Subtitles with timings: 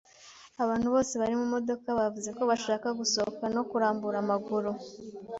[0.63, 4.71] Abantu bose bari mumodoka bavuze ko bashaka gusohoka no kurambura amaguru.